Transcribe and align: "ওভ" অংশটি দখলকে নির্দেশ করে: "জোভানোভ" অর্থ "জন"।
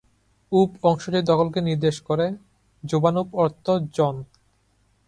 "ওভ" 0.51 0.69
অংশটি 0.83 1.19
দখলকে 1.21 1.59
নির্দেশ 1.61 1.95
করে: 2.01 2.25
"জোভানোভ" 2.83 3.27
অর্থ 3.35 3.65
"জন"। 3.93 4.15